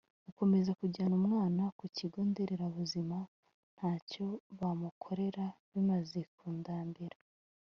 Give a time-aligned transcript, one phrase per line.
[0.25, 3.17] gukomeza kujyana umwana ku kigo nderabuzima
[3.75, 4.25] ntacyo
[4.57, 7.17] bamukorera bimaze kundambira